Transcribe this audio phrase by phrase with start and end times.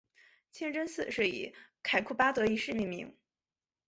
[0.51, 1.53] 清真寺是以
[1.83, 3.15] 凯库巴德一世命名。